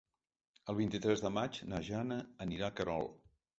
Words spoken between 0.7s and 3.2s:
El vint-i-tres de maig na Jana anirà a Querol.